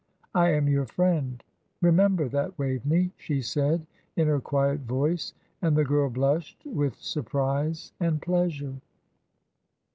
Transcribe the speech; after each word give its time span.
"I 0.33 0.49
am 0.53 0.67
your 0.67 0.87
friend; 0.87 1.43
remember 1.79 2.27
that, 2.29 2.57
Waveney," 2.57 3.11
she 3.17 3.39
said, 3.43 3.85
in 4.15 4.27
her 4.27 4.39
quiet 4.39 4.79
voice, 4.79 5.35
and 5.61 5.77
the 5.77 5.83
girl 5.85 6.09
blushed 6.09 6.65
with 6.65 6.95
surprise 6.95 7.91
and 7.99 8.19
pleasure. 8.19 8.77